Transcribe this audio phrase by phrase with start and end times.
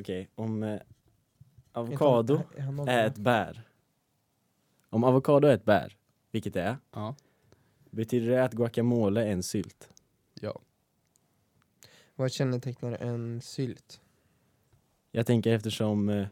[0.00, 0.80] Okej, om eh,
[1.72, 2.42] avokado
[2.86, 3.62] Är ett bär.
[4.90, 5.96] Om avokado är ett bär,
[6.30, 7.14] vilket det är, Ja.
[7.90, 9.92] betyder det att guacamole är en sylt?
[10.40, 10.60] Ja.
[12.14, 14.00] Vad kännetecknar en sylt?
[15.10, 16.26] Jag tänker eftersom eh,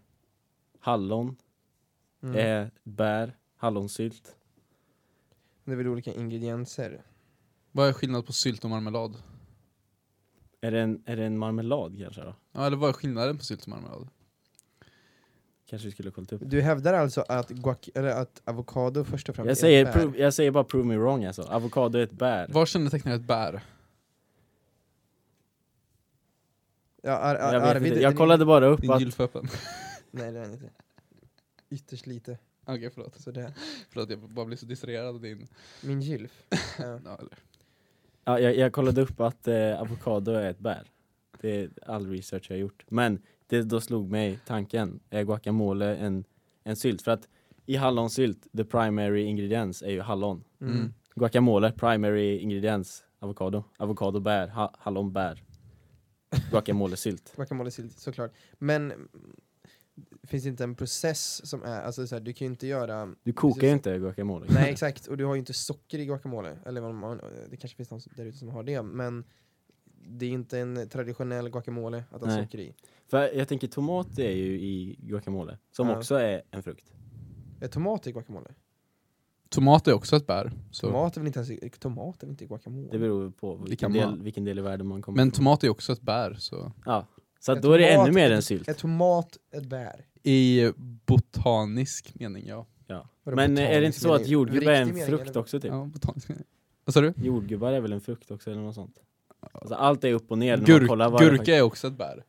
[0.80, 1.36] hallon
[2.22, 2.36] Mm.
[2.36, 4.36] är ett bär, hallonsylt.
[5.64, 7.02] Det är väl olika ingredienser?
[7.72, 9.22] Vad är skillnad på sylt och marmelad?
[10.60, 12.34] Är det en, är det en marmelad kanske då?
[12.52, 14.08] Ja, eller vad är skillnaden på sylt och marmelad?
[15.66, 16.42] Kanske vi skulle ha kollat upp.
[16.44, 19.84] Du hävdar alltså att, guac eller att avokado först och främst är Jag ett säger,
[19.84, 19.92] bär?
[19.92, 21.42] prove, jag säger bara prove me wrong alltså.
[21.42, 22.48] Avokado är ett bär.
[22.52, 23.60] Vad kännetecknar ett bär?
[27.02, 28.00] Ja, ar, ar, Jag, vet Arvid, inte.
[28.00, 29.48] är jag kollade bara upp Din att gylf är öppen.
[30.10, 30.70] Nej det är den inte.
[31.70, 32.38] Ytterst lite.
[32.66, 33.20] Okej, förlåt.
[33.20, 33.52] Så det,
[33.90, 35.46] Förlåt, jag bara blir så distraherad av din...
[35.82, 36.42] min gylf.
[36.78, 37.00] Ja.
[37.04, 37.38] Ja, eller.
[38.28, 40.82] Ja, jag, jag kollade upp att eh, avokado är ett bär.
[41.40, 42.84] Det är all research jag har gjort.
[42.88, 46.24] Men det, då slog mig tanken, är guacamole en,
[46.64, 47.02] en sylt?
[47.02, 47.28] För att
[47.66, 50.44] i hallonsylt, the primary ingrediens är ju hallon.
[50.60, 50.94] Mm.
[51.14, 53.64] Guacamole, primary ingrediens, avokado.
[53.78, 55.42] Avokado bär, ha, hallon bär.
[56.50, 57.32] Guacamole sylt.
[57.36, 58.32] Guacamole sylt, såklart.
[58.58, 59.08] Men
[60.22, 63.14] finns det inte en process som är, alltså så här, du kan ju inte göra
[63.22, 63.68] Du kokar Precis.
[63.68, 64.46] ju inte guacamole.
[64.50, 66.58] Nej exakt, och du har ju inte socker i guacamole.
[66.66, 69.24] Eller vad man, det kanske finns någon där ute som har det, men
[70.10, 72.44] det är inte en traditionell guacamole att ha Nej.
[72.44, 72.74] socker i.
[73.06, 75.96] För jag tänker tomat är ju i guacamole, som Ja.
[75.98, 76.92] också är en frukt.
[77.60, 78.50] Är tomat i guacamole?
[79.48, 80.52] Tomat är också ett bär.
[80.70, 80.86] Så.
[80.86, 82.88] Tomat är väl inte ens i, tomat är väl inte i guacamole?
[82.92, 85.36] Det beror på vilken del, vilken del i världen man kommer Men från.
[85.36, 86.34] tomat är också ett bär.
[86.38, 86.72] Så.
[86.84, 87.06] Ja,
[87.40, 88.68] så att Är då är det tomat ännu mer ett- en sylt.
[88.68, 90.04] Är tomat ett bär?
[90.22, 90.72] I
[91.06, 92.66] botanisk mening, ja.
[92.86, 93.08] Ja.
[93.24, 95.40] Men är det inte så att jordgubbar är en mening, frukt eller?
[95.40, 95.70] också typ?
[95.70, 96.44] ja botanisk mening.
[96.84, 97.12] Vad sa du?
[97.16, 98.96] Jordgubbar är väl en frukt också eller något sånt?
[99.52, 102.24] Alltså, allt är upp och ner när man Gurk, kollar gurka är också ett bär.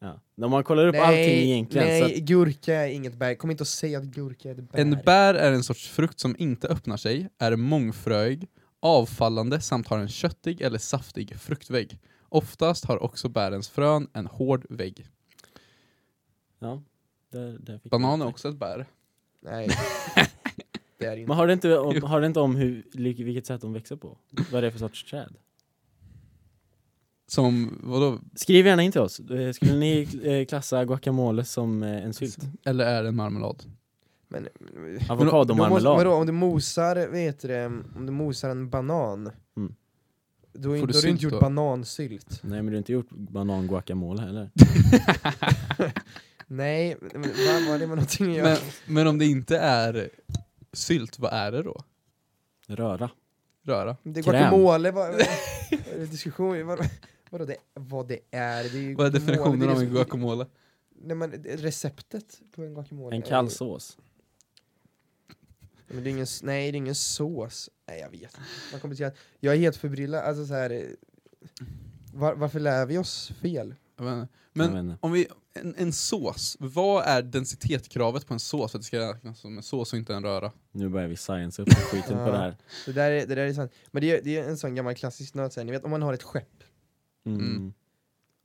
[0.00, 0.20] Ja.
[0.34, 3.34] När man kollar upp allting egentligen nej, så att, gurka är inget bär.
[3.34, 4.78] Kom inte och säg att gurka är ett bär.
[4.80, 8.48] En bär är en sorts frukt som inte öppnar sig, är mångfröig,
[8.80, 11.98] avfallande samt har en köttig eller saftig fruktvägg.
[12.28, 15.06] Oftast har också bärens frön en hård vägg.
[16.58, 16.82] ja,
[17.32, 18.86] där, där fick Banan är också ett bär.
[19.40, 19.68] Nej.
[20.98, 21.28] det är inte.
[21.28, 23.96] Men har det inte om, har det inte om hur, lik- vilket sätt de växer
[23.96, 24.18] på?
[24.52, 25.36] Vad det är för sorts träd?
[27.28, 28.18] Som, vadå?
[28.34, 29.20] Skriv gärna in till oss.
[29.20, 32.38] Eh, Skulle ni eh, klassa guacamole som eh, en sylt?
[32.64, 33.62] Eller är det en marmelad?
[34.28, 34.48] Men,
[35.08, 35.96] Avokadomarmelad.
[35.96, 39.30] Vadå, om du mosar, vet du om du mosar en banan,
[40.58, 41.40] Då, är- Får då du har du inte gjort då?
[41.40, 42.42] banansylt.
[42.42, 44.50] Nej men du har inte gjort banan guacamole heller?
[46.46, 48.44] Nej, men vad vad är det med någonting jag...
[48.44, 50.10] Men, men om det inte är
[50.72, 51.80] sylt, vad är det då?
[52.66, 53.10] Röra.
[53.62, 53.96] Röra?
[54.02, 54.32] det är kräm.
[54.32, 55.20] guacamole, vad, vad,
[55.70, 56.78] är det diskussion, vad,
[57.30, 58.62] vadå det, vad det är?
[58.64, 60.46] Det är ju Vad är guacamole, definitionen det av en liksom- guacamole?
[61.02, 63.98] Nej men det- receptet på en guacamole En är- kall sås.
[65.88, 67.70] Men det är ingen, s- nej det är ingen sås.
[67.88, 68.40] Nej jag vet inte.
[68.72, 70.70] Man kommer till att, jag är helt förbryllad, alltså så här.
[70.70, 70.82] eh,
[72.14, 73.74] Var, varför lär vi oss fel?
[74.52, 74.98] Men inte.
[75.00, 78.98] om vi, en, en sås, vad är densitetskravet på en sås för att det ska
[79.14, 80.52] räknas som en sås och inte en röra?
[80.72, 82.56] Nu börjar vi science upp skiten på det här.
[82.86, 83.72] Det där är, det där är sant.
[83.90, 86.12] Men det är, det är en sån gammal klassisk nöt, ni vet om man har
[86.12, 86.62] ett skepp
[87.26, 87.40] Mm.
[87.40, 87.72] Mm.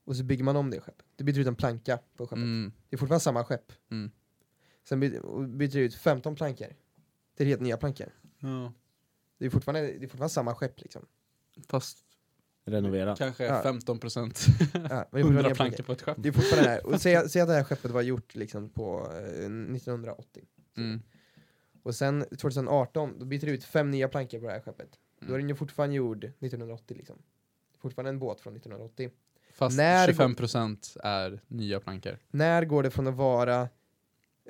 [0.05, 1.05] och så bygger man om det skeppet.
[1.15, 2.37] Det byter ut en planka på skeppet.
[2.43, 2.71] Mm.
[2.89, 3.71] Det är fortfarande samma skepp.
[3.91, 4.11] Mm.
[4.89, 6.67] Sen byter, byter det ut 15 plankor
[7.37, 8.07] till helt nya plankor.
[8.39, 8.73] Ja.
[9.41, 11.05] Det är fortfarande, det är fortfarande samma skepp liksom.
[11.69, 11.97] Fast
[12.65, 13.15] Renovera.
[13.15, 13.61] kanske Ja.
[13.63, 13.67] 15%
[14.73, 16.17] Ja, men det är fortfarande 100 nya plankor på ett skepp.
[16.19, 16.85] Det är fortfarande det här.
[16.87, 20.43] Och säg, säg att det här skeppet var gjort liksom på eh, 1980.
[20.77, 21.01] Mm.
[21.83, 24.89] Och sen 2018, då byter du ut fem nya plankor på det här skeppet.
[25.19, 25.39] Då är Mm.
[25.41, 27.15] den ju fortfarande gjord 1980 liksom.
[27.81, 29.09] Fortfarande en båt från 1980.
[29.53, 32.17] Fast När 25% är nya plankor.
[32.31, 33.69] När går det från att vara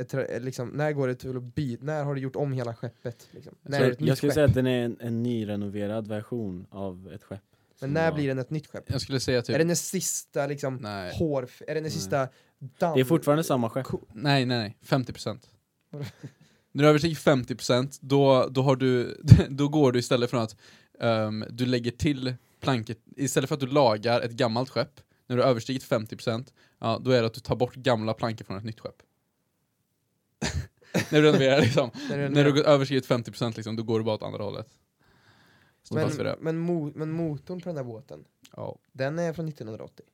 [0.01, 3.27] ett, liksom, när går det till att byta, när har du gjort om hela skeppet?
[3.31, 3.55] Liksom?
[3.61, 4.35] När är det ett jag nytt skulle skepp?
[4.35, 7.41] säga att den är en, en nyrenoverad version av ett skepp.
[7.81, 8.83] Men när var- blir den ett nytt skepp?
[8.87, 9.55] Jag skulle säga typ...
[9.55, 11.13] Är det den sista liksom Nej.
[11.15, 11.91] hår, är det den Nej.
[11.91, 12.27] sista
[12.79, 12.93] damm...
[12.95, 13.85] Det är fortfarande samma skepp.
[13.85, 14.77] ko- nej, nej, nej.
[15.01, 15.39] 50%.
[15.89, 16.05] Vadå?
[16.71, 20.55] När du överstiger 50% då, då, har du, då går du istället från att
[20.99, 25.41] ehm, du lägger till plankor, istället för att du lagar ett gammalt skepp, när du
[25.43, 26.45] har överstigit 50%,
[26.79, 28.95] ja, då är det att du tar bort gamla plankor från ett nytt skepp.
[31.11, 31.91] när du renoverar liksom.
[32.09, 34.67] När När du har överstigit 50% liksom, då går du bara åt andra hållet.
[35.83, 36.37] Stå fast vid men, det.
[36.41, 38.23] men, mo, men motorn på den där båten,
[38.55, 38.77] Ja.
[38.91, 40.05] den är från 1980.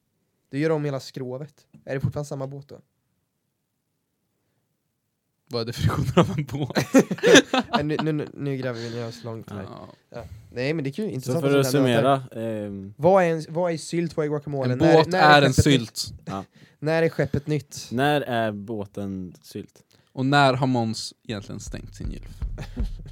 [0.50, 1.68] Du gör om hela skrovet.
[1.86, 2.82] Är det fortfarande samma båt då?
[5.50, 6.78] Vad är definitionen av en båt?
[7.84, 9.66] Nu, nu, nu, nu gräver vi ner oss långt här.
[10.10, 10.24] Ja.
[10.52, 13.72] Nej men det är kul, Så intressant för att summera, ehm, Vad är, en, vad
[13.74, 14.72] är sylt, vad är guacamole?
[14.74, 16.14] En När- båt när är en skeppet sylt.
[16.80, 17.88] När är skeppet nytt?
[17.92, 19.84] när är båten sylt?
[20.18, 22.40] Och när har Måns egentligen stängt sin gylf?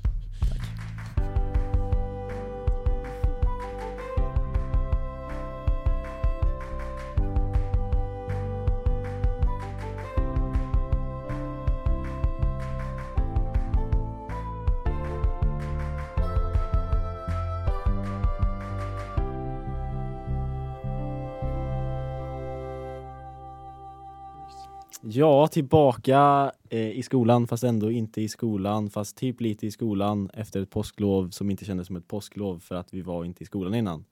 [25.15, 30.29] Ja, tillbaka eh, i skolan fast ändå inte i skolan fast typ lite i skolan
[30.33, 33.45] efter ett påsklov som inte kändes som ett påsklov för att vi var inte i
[33.45, 34.05] skolan innan.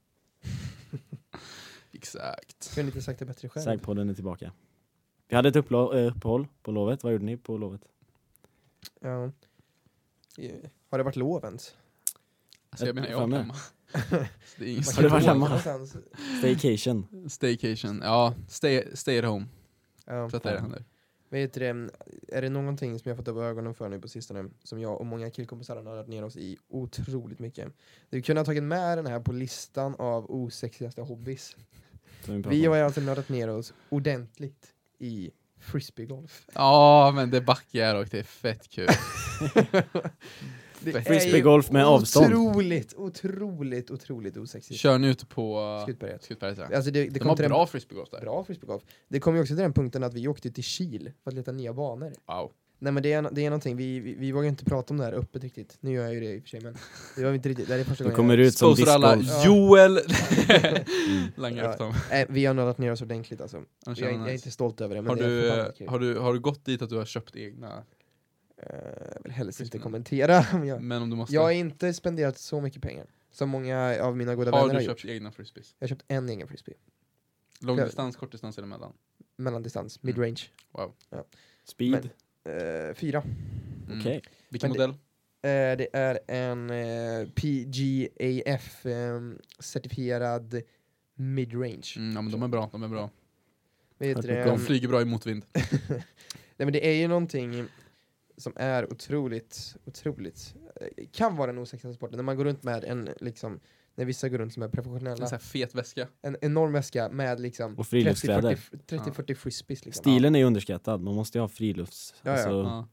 [1.91, 2.75] Exakt.
[2.75, 3.63] Kunde inte sagt det bättre själv.
[3.63, 4.51] Sägpodden är tillbaka.
[5.27, 7.81] Vi hade ett upplo- eh, uppehåll på lovet, vad gjorde ni på lovet?
[9.01, 9.31] Ja.
[10.89, 11.75] Har det varit lov ens?
[12.69, 13.39] Alltså jag menar, jag var med.
[13.39, 13.53] hemma.
[13.53, 13.99] Så
[14.57, 15.59] det är ingen Har du varit hemma?
[16.39, 17.29] Staycation.
[17.29, 19.45] Staycation, ja, stay, stay at home.
[20.06, 20.29] Ja.
[20.29, 20.83] Tvätta era händer.
[21.33, 21.89] Vet du, det,
[22.27, 25.06] är det någonting som jag fått upp ögonen för nu på sistone, som jag och
[25.06, 27.68] många killkompisar har nördat ner oss i otroligt mycket.
[28.09, 31.56] Du kunde ha tagit med den här på listan av osexigaste hobbys.
[32.25, 36.47] vi har alltså nördat ner oss ordentligt i frisbeegolf.
[36.53, 38.88] Ja, men det backar och det är fett kul.
[40.83, 42.33] Det Frisbeegolf med avstånd.
[42.33, 44.80] Otroligt, otroligt, otroligt osexigt.
[44.80, 46.24] Kör ni ute på uh, Skutberget.
[46.24, 46.57] Skutberget?
[46.69, 46.75] Ja.
[46.75, 48.21] Alltså det, det De kom har till den- bra frisbeegolf där.
[48.21, 48.83] Bra frisbeegolf.
[49.07, 51.51] Det kom ju också till den punkten att vi åkte till Kil för att leta
[51.51, 52.13] nya banor.
[52.27, 52.51] Wow.
[52.80, 55.03] Nej men det är, det är någonting, vi, vi, vi vågar inte prata om det
[55.06, 55.77] här öppet riktigt.
[55.80, 56.77] Nu gör jag ju det i och för sig men
[57.18, 58.94] det var inte riktigt, det här är första Du gången kommer jag, ut som Sponsor
[58.94, 59.15] alla.
[59.15, 59.45] Ja.
[59.45, 60.00] Joel!
[60.50, 61.24] Mm.
[61.35, 61.71] Langar Ja.
[61.71, 61.94] upp dem.
[62.12, 63.62] äh, Vi har nördat ner oss ordentligt alltså.
[63.85, 66.39] Jag, jag är inte stolt över det men Har det du, har, du, har du
[66.39, 67.83] gått dit att du har köpt egna?
[68.69, 70.45] Eh, jag vill helst inte kommentera.
[70.54, 71.36] Men jag, Men om du måste.
[71.36, 74.80] jag har inte spenderat så mycket pengar som många av mina goda har vänner har
[74.80, 75.00] du gjort.
[75.00, 75.75] köpt egna frisbees?
[75.80, 76.74] Jag har köpt en egen frisbee.
[77.60, 78.94] Långdistans, kortdistans eller mellan?
[79.38, 80.07] Mellandistans, Mm.
[80.15, 80.42] midrange.
[80.71, 80.94] Wow.
[81.63, 82.10] Speed,
[82.45, 83.21] Eh, fyra.
[83.88, 84.00] Mm.
[84.00, 84.21] okej.
[84.50, 85.00] Vilken Men det- modell?
[85.45, 89.21] Eh, det är en eh, PGAF eh,
[89.59, 90.62] certifierad
[91.16, 91.94] midrange.
[91.98, 93.09] Mm, ja men de är bra, de är bra.
[93.98, 94.44] Mycket det?
[94.44, 95.45] De flyger bra i motvind.
[95.88, 96.04] Nej
[96.57, 97.68] men det är ju någonting
[98.38, 102.18] som är otroligt, otroligt, eh, kan vara den osexigaste sporten.
[102.18, 103.59] När man går runt med en, liksom,
[103.95, 106.07] när vissa går runt som är En professionella, sån här fet väska.
[106.21, 108.59] en enorm väska med liksom Och friluftskläder.
[108.88, 109.85] 30-40 frisbees.
[109.85, 110.01] Liksom.
[110.01, 112.13] Stilen är underskattad, man måste ju ha frilufts...
[112.21, 112.33] Ja, ja.
[112.33, 112.88] Alltså, Ja.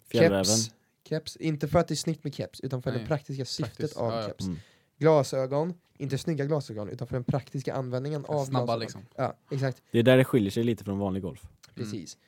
[0.45, 0.71] Keps,
[1.09, 3.07] keps, inte för att det är snyggt med keps, utan för det Nej.
[3.07, 4.27] praktiska syftet Praktiskt, av ja, ja.
[4.27, 4.45] keps.
[4.47, 4.59] Mm.
[4.99, 8.81] Glasögon, inte snygga glasögon, utan för den praktiska användningen av Snabba glasögon.
[8.81, 9.03] liksom.
[9.17, 9.83] Ja, exakt.
[9.93, 11.43] Det är där det skiljer sig lite från vanlig golf.
[11.75, 12.19] Precis.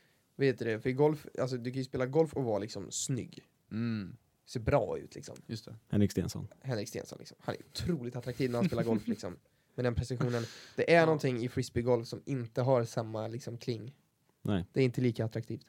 [0.42, 0.80] Vet du det?
[0.80, 3.44] För i golf, alltså du kan ju spela golf och vara liksom snygg.
[3.70, 4.16] Mm,
[4.46, 5.36] Se bra ut liksom.
[5.46, 5.74] just det.
[5.88, 6.48] Henrik Stensson.
[6.60, 7.36] Henrik Stensson liksom.
[7.40, 9.36] Han är otroligt attraktiv när han spelar golf liksom.
[9.74, 10.44] Med den precisionen.
[10.76, 13.94] Det är någonting i frisbeegolf som inte har samma liksom kling.
[14.42, 14.64] Nej.
[14.72, 15.66] Det är inte lika attraktivt.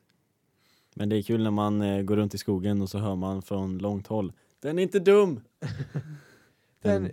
[0.94, 3.42] Men det är kul när man eh, går runt i skogen och så hör man
[3.42, 5.42] från långt håll Den är inte dum!
[6.82, 7.10] Den,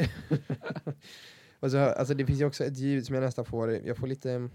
[1.61, 4.07] och så, alltså det finns ju också ett ljud som jag nästan får, jag får
[4.07, 4.49] lite,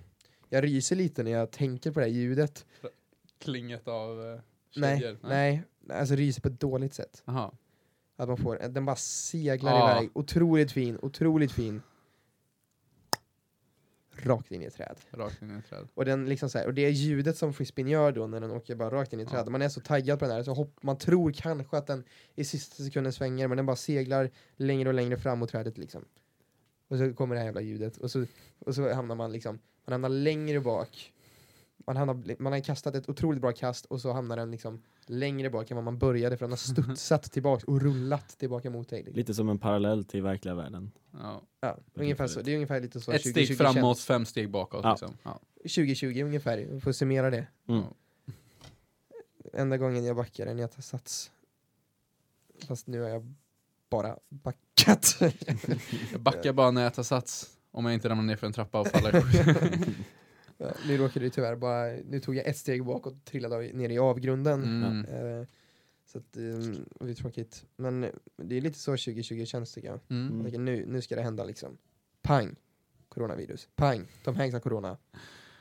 [0.50, 2.66] jag ryser lite när jag tänker på det här ljudet.
[3.45, 4.39] Klinget av uh,
[4.75, 5.18] Nej, kedjor?
[5.30, 7.24] nej, alltså ryser på ett dåligt sätt.
[7.25, 7.51] Jaha.
[8.15, 9.92] Att man får, den bara seglar Ja.
[10.00, 11.81] iväg, otroligt fin, otroligt fin.
[14.18, 14.95] Rakt in i ett träd.
[15.12, 15.88] Rakt in i ett träd.
[15.94, 18.75] Och, den liksom så här, och det ljudet som frisbeen gör då när den åker
[18.75, 19.29] bara rakt in i Ja.
[19.29, 22.03] träd, man är så taggad på den här, så hopp, man tror kanske att den
[22.36, 26.05] i sista sekunden svänger, men den bara seglar längre och längre fram mot trädet liksom.
[26.88, 28.25] Och så kommer det här jävla ljudet, och så,
[28.60, 31.13] och så hamnar man liksom, man hamnar längre bak.
[31.88, 35.50] Man, hamnar, man har kastat ett otroligt bra kast, och så hamnar den liksom längre
[35.50, 39.00] bak än vad man började, för den har studsat tillbaks och rullat tillbaka mot dig.
[39.00, 39.15] Liksom.
[39.15, 40.92] lite som en parallell till verkliga världen.
[41.12, 41.42] Ja.
[41.60, 42.42] Ja, ungefär så.
[42.42, 44.06] Det är ungefär lite så Ett 2020 steg framåt, känns.
[44.06, 44.84] fem steg bakåt.
[44.84, 44.92] Ja.
[44.92, 45.18] Liksom.
[45.24, 45.39] Ja.
[45.58, 47.48] 2020 ungefär, vi får summera det.
[47.68, 47.84] Mm.
[49.54, 51.32] Enda gången jag backar är när jag tar sats.
[52.68, 53.34] Fast nu har jag
[53.89, 55.18] bara backat.
[56.12, 57.58] Jag backar bara när jag tar sats.
[57.72, 59.24] Om jag inte ramlar ner för en trappa och faller.
[60.57, 63.63] Ja, nu råkade det tyvärr bara, nu tog jag ett steg bakåt och trillade av-
[63.63, 64.63] ner i avgrunden.
[64.63, 65.05] Mm.
[65.41, 65.47] Eh,
[66.05, 67.65] så att, um, det är tråkigt.
[67.75, 70.00] Men eh, det är lite så 2020 känns tycker jag.
[70.09, 70.35] Mm.
[70.35, 71.77] Jag tänker, nu, nu ska det hända liksom.
[72.21, 72.55] Pang!
[73.09, 73.67] Coronavirus.
[73.75, 74.05] Pang!
[74.24, 74.97] Tom Hanks har corona.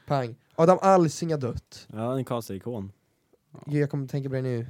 [0.06, 0.34] Pang!
[0.54, 1.88] Adam Alsing har dött.
[1.92, 2.92] Ja, en Karlstad-ikon.
[3.66, 4.66] Jag kommer tänka på det nu.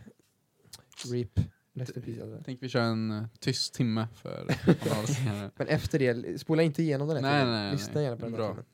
[1.12, 1.34] RIP.
[1.74, 2.42] Peace, alltså.
[2.44, 4.46] Tänk vi kör en uh, tyst timme för.
[5.58, 7.60] Men efter det, spola inte igenom den här Nej, filmen.
[7.62, 8.04] nej, Lyssna nej.
[8.04, 8.48] gärna på den här Bra.
[8.48, 8.64] filmen.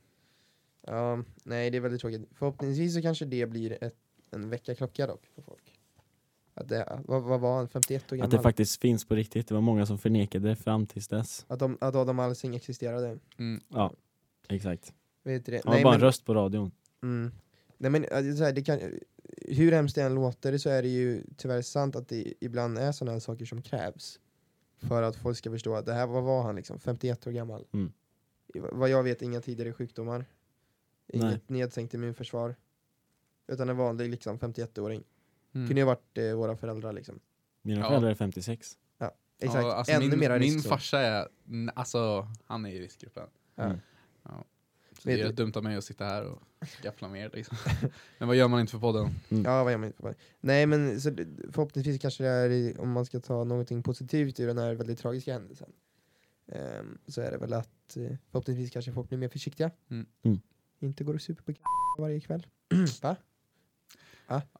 [0.90, 2.28] Ja, nej det är väldigt tråkigt.
[2.32, 3.96] Förhoppningsvis så kanske det blir ett,
[4.30, 5.74] en väckarklocka dock för folk.
[6.54, 8.24] Att det, vad, vad var han, 51 år gammal?
[8.24, 9.48] Att det faktiskt finns på riktigt.
[9.48, 11.46] Det var många som förnekade det fram tills dess.
[11.48, 13.18] att, de, att Adam Alsing existerade.
[13.38, 13.60] Mm.
[13.68, 13.92] Ja,
[14.48, 14.92] exakt.
[15.22, 15.60] Vet du det?
[15.64, 16.70] Han var bara en röst på radion.
[17.02, 17.32] Mm.
[17.78, 18.80] Nej, men, alltså, så här, det kan,
[19.36, 22.92] hur hemskt det än låter så är det ju tyvärr sant att det ibland är
[22.92, 24.20] sådana här saker som krävs.
[24.78, 27.64] För att folk ska förstå att det här, vad var han liksom, 51 år gammal?
[27.72, 27.92] Mm.
[28.54, 30.24] Vad jag vet, inga tidigare sjukdomar.
[31.12, 31.40] Inget Nej.
[31.46, 32.56] nedsänkt immunförsvar.
[33.48, 35.04] Utan en vanlig liksom, 51-åring.
[35.54, 35.66] Mm.
[35.68, 37.20] Kunde ju ha varit eh, våra föräldrar liksom.
[37.62, 37.88] Mina Ja.
[37.88, 38.76] föräldrar är 56.
[39.42, 41.28] Exakt, Ja, alltså ännu min, mera min farsa är,
[41.74, 43.26] alltså han är i riskgruppen.
[43.54, 43.62] Ja.
[43.64, 43.78] Mm.
[44.92, 46.42] Så det är du- dumt av mig att sitta här och
[46.82, 47.56] gaffla med er liksom.
[48.18, 49.10] Men vad gör man inte för podden?
[49.28, 50.14] Ja, vad gör man inte?
[50.40, 51.10] Nej men så,
[51.52, 55.32] förhoppningsvis kanske det är, om man ska ta någonting positivt ur den här väldigt tragiska
[55.32, 55.72] händelsen.
[56.46, 59.70] ehm, så är det väl att eh, förhoppningsvis kanske folk blir mer försiktiga.
[59.90, 60.06] Mm.
[60.80, 61.52] Inte går och super på
[62.02, 62.46] varje kväll.
[63.02, 63.16] Va?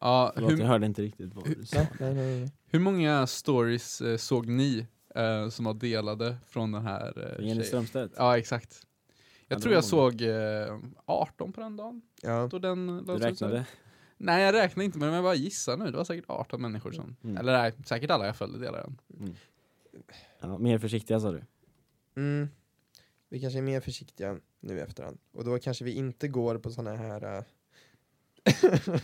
[0.00, 1.79] Ja, Förlåt, jag hur, hörde inte riktigt vad du sa.
[1.79, 6.83] Nej, nej, nej, hur många stories eh, såg ni eh, som var delade från den
[6.83, 7.65] här eh, Jenny tjejen?
[7.65, 8.15] Strömstedt?
[8.17, 8.87] Ja, exakt.
[9.49, 12.03] Jag Ja, tror det jag var såg eh, 18 på den dagen.
[12.23, 12.49] Ja.
[12.50, 13.67] Då den Du lades ut räknade?
[14.17, 15.91] Nej, jag räknar inte, men jag bara gissar nu.
[15.91, 17.17] Det var säkert 18 människor som...
[17.25, 17.37] Mm.
[17.37, 19.00] Eller nej, säkert alla jag följde delade den.
[19.21, 19.35] Mm.
[20.41, 21.43] Ja, mer försiktiga sa du?
[22.17, 22.49] Mm.
[23.29, 25.19] Vi kanske är mer försiktiga nu i efterhand.
[25.33, 27.45] Och då kanske vi inte går på såna här äh,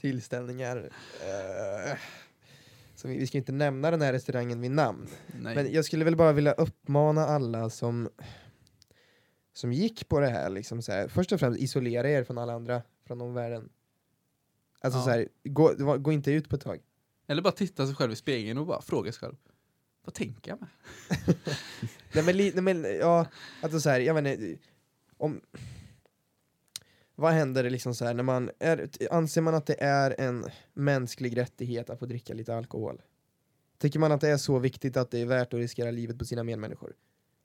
[0.00, 0.90] tillställningar.
[1.20, 1.98] äh,
[2.94, 5.08] så vi, vi ska inte nämna den här restaurangen vid namn.
[5.40, 5.54] Nej.
[5.54, 8.08] Men jag skulle väl bara vilja uppmana alla som,
[9.52, 12.52] som gick på det här, liksom så här, först och främst isolera er från alla
[12.52, 13.68] andra, från omvärlden.
[14.80, 15.04] Alltså Ja.
[15.04, 16.80] så här, gå, gå inte ut på ett tag.
[17.26, 19.36] Eller bara titta sig själv i spegeln och bara fråga sig själv.
[20.04, 20.68] Vad tänker jag med?
[22.12, 23.26] Nej men, nej, men ja,
[23.60, 24.56] alltså så här, jag inte,
[25.16, 25.40] om...
[27.16, 31.36] Vad händer liksom så här när man, är, anser man att det är en mänsklig
[31.36, 33.02] rättighet att få dricka lite alkohol?
[33.78, 36.24] Tycker man att det är så viktigt att det är värt att riskera livet på
[36.24, 36.92] sina medmänniskor?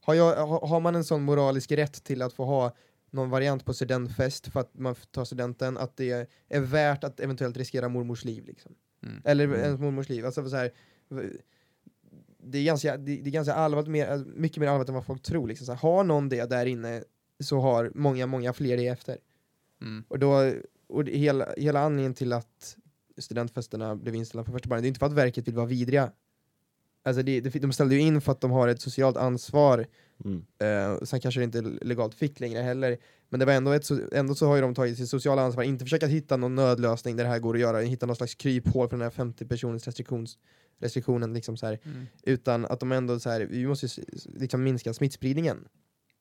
[0.02, 2.76] Har, jag, har, man en sån moralisk rätt till att få ha
[3.10, 7.58] någon variant på studentfest för att man tar studenten, att det är värt att eventuellt
[7.58, 8.76] riskera mormors liv liksom?
[9.04, 9.22] Mm.
[9.26, 9.60] Eller Mm.
[9.60, 10.26] ens mormors liv.
[10.26, 10.72] Alltså så här,
[12.38, 15.48] det, är ganska, det, är ganska allvarligt, mer, mycket mer allvarligt än vad folk tror.
[15.48, 15.66] Liksom.
[15.66, 17.04] Så här, har någon det där inne
[17.40, 19.18] så har många, många fler det efter.
[19.82, 20.04] Mm.
[20.08, 20.54] Och, då,
[20.88, 22.78] och det, hela, hela anledningen till att
[23.18, 26.12] studentfesterna blev inställda på första början, det är inte för att verket vill vara vidriga.
[27.04, 29.86] Alltså det, det, de ställde ju in för att de har ett socialt ansvar,
[30.26, 30.46] Mm.
[30.60, 32.98] eh, sen kanske det inte legalt fick längre heller,
[33.30, 35.86] men det var ändå, ett, ändå så har ju de tagit sitt sociala ansvar, inte
[35.86, 38.98] försöka hitta någon nödlösning där det här går att göra, hitta någon slags kryphål för
[38.98, 40.38] den här 50 personers restriktions,
[40.80, 42.06] restriktionen, liksom så här, Mm.
[42.24, 43.88] utan att de ändå så här, vi måste
[44.26, 45.68] liksom minska smittspridningen.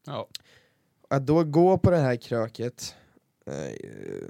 [0.06, 0.28] Ja.
[1.08, 2.94] Att då gå på det här kröket
[3.46, 4.28] eh,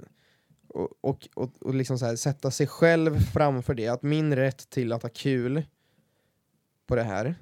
[0.67, 4.69] och, och, och, och liksom så här, sätta sig själv framför det, att min rätt
[4.69, 5.63] till att ha kul
[6.87, 7.35] på det här,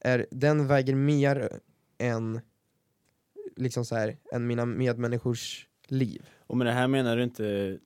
[0.00, 1.60] är, den väger mer
[1.98, 2.40] än,
[3.56, 6.28] liksom så här, än mina medmänniskors liv.
[6.46, 7.78] Och med det här menar du inte,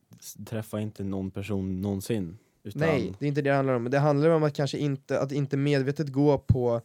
[0.46, 2.38] träffa inte någon person någonsin?
[2.62, 3.90] Utan, Nej, det är inte det det handlar om.
[3.90, 6.80] Det handlar om att kanske inte, att inte medvetet gå på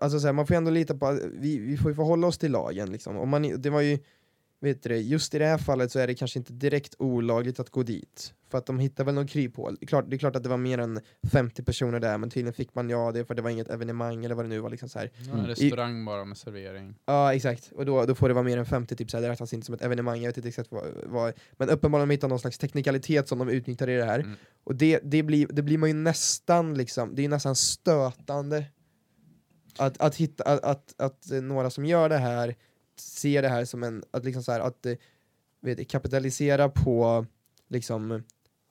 [0.00, 2.38] Alltså så här, man får ändå lita på att vi, vi får ju förhålla oss
[2.38, 3.16] till lagen liksom.
[3.16, 3.98] Om man, det var ju,
[4.60, 7.70] vet du just i det här fallet så är det kanske inte direkt olagligt att
[7.70, 8.34] gå dit.
[8.50, 9.76] För att de hittar väl någon kryphål.
[9.80, 11.00] Det är klart, det är klart att det var mer än
[11.32, 14.34] 50 personer där, men tydligen fick man ja det för det var inget evenemang eller
[14.34, 14.70] vad det nu var.
[14.70, 15.10] Liksom så här.
[15.16, 16.94] Ja, en restaurang bara med servering.
[17.06, 19.30] Ja exakt, och då, då får det vara mer än 50, typ så här, det
[19.30, 22.38] räknas inte som ett evenemang, jag vet inte exakt vad, vad men uppenbarligen hittat någon
[22.38, 24.20] slags teknikalitet som de utnyttjar i det här.
[24.20, 24.36] Mm.
[24.64, 28.64] Och det, det, blir, det blir man ju nästan liksom, det är ju nästan stötande
[29.78, 32.54] att, att, hitta, att, att, att några som gör det här
[32.96, 34.94] ser det här som en, att liksom så här, att eh,
[35.60, 37.26] vet, kapitalisera på
[37.68, 38.22] liksom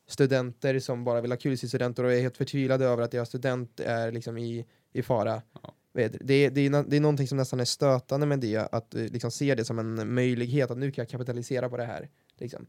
[0.08, 3.30] studenter som bara vill ha kul i studenter och är helt förtvivlade över att deras
[3.30, 5.42] student är liksom i, i fara.
[5.64, 5.74] Ja.
[5.94, 8.96] Vet, det, är- det, är, det är någonting som nästan är stötande med det, att
[8.96, 12.10] eh, liksom se det som en möjlighet att nu kan jag kapitalisera på det här.
[12.38, 12.66] Liksom.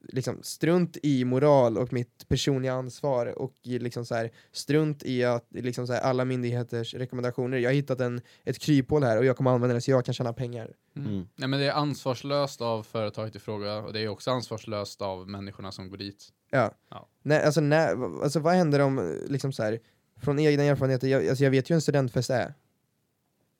[0.00, 5.46] Liksom, strunt i moral och mitt personliga ansvar och liksom så här, strunt i att,
[5.50, 7.58] liksom så här, alla myndigheters rekommendationer.
[7.58, 10.14] Jag har hittat en, ett kryphål här och jag kommer använda det så jag kan
[10.14, 10.74] tjäna pengar.
[10.96, 11.08] Mm.
[11.08, 11.28] Mm.
[11.36, 15.28] Nej, men det är ansvarslöst av företaget i fråga och det är också ansvarslöst av
[15.28, 16.28] människorna som går dit.
[16.50, 16.74] Ja.
[16.88, 17.08] Ja.
[17.22, 19.80] Nej, alltså, när, alltså vad händer om, liksom så här,
[20.22, 22.54] från egna erfarenheter, jag, alltså, jag vet ju hur en studentfest är.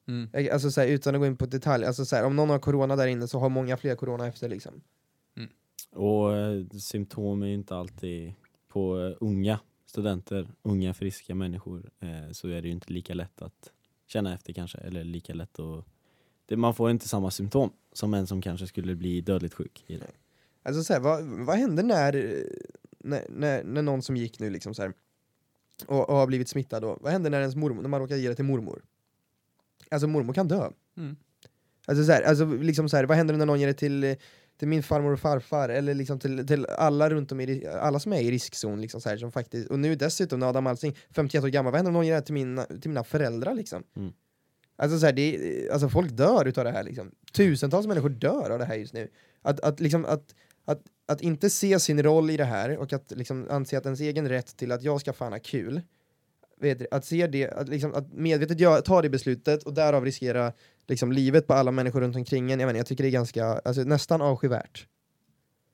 [0.08, 0.28] Mm.
[0.32, 2.50] Jag, alltså, så här, utan att gå in på detalj, alltså, så här, om någon
[2.50, 4.48] har corona där inne så har många fler corona efter.
[4.48, 4.80] Liksom.
[5.90, 8.34] Och eh, symptom är ju inte alltid
[8.68, 13.42] på eh, unga studenter, unga friska människor, eh, så är det ju inte lika lätt
[13.42, 13.72] att
[14.06, 15.84] känna efter kanske, eller lika lätt att
[16.46, 19.96] det, man får inte samma symptom som en som kanske skulle bli dödligt sjuk i
[19.96, 20.10] det.
[20.62, 22.12] Alltså, så här, vad, vad händer när,
[22.98, 24.92] när, när, när någon som gick nu liksom så här,
[25.86, 28.28] och, och har blivit smittad, då, vad händer när, ens mormor, när man råkar ge
[28.28, 28.82] det till mormor?
[29.90, 30.70] Alltså mormor kan dö.
[30.96, 31.16] Mm.
[31.86, 34.16] Alltså, så här, alltså liksom så här, vad händer när någon ger det till, eh,
[34.60, 38.12] till min farmor och farfar, eller liksom till, till alla runt om i, alla som
[38.12, 41.44] är i riskzon, liksom så här, som faktiskt, och nu dessutom när Adam Alsing, 51
[41.44, 43.82] år gammal, vad händer om någon ger det till mina, till mina föräldrar liksom?
[43.96, 44.12] Mm.
[44.76, 47.10] Alltså, så här, det, alltså folk dör utav det här liksom.
[47.32, 49.08] Tusentals människor dör av det här just nu.
[49.42, 53.12] Att, att, liksom, att, att, att inte se sin roll i det här och att
[53.16, 55.82] liksom anse att ens egen rätt till att jag ska fan ha kul,
[56.60, 60.52] vet att se det, att, liksom, att medvetet ta det beslutet och därav riskera
[60.90, 63.44] liksom, livet på alla människor runt omkring en, jag, inte, jag tycker det är ganska,
[63.46, 64.86] alltså, nästan avskyvärt.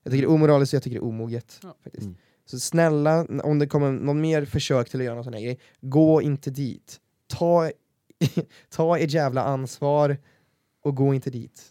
[0.02, 1.60] Jag tycker det är omoraliskt och jag tycker det är omoget.
[1.62, 1.76] Ja.
[1.82, 2.04] Faktiskt.
[2.06, 2.16] Mm.
[2.44, 5.58] Så snälla, om det kommer någon mer försök till att göra någon sån här grej,
[5.80, 7.00] gå inte dit.
[7.26, 7.70] Ta,
[8.68, 10.18] ta ert jävla ansvar
[10.82, 11.62] och gå inte dit.